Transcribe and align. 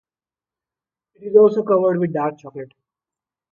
It 1.13 1.27
is 1.27 1.35
also 1.35 1.61
covered 1.61 1.99
with 1.99 2.11
dark 2.13 2.39
chocolate. 2.39 2.73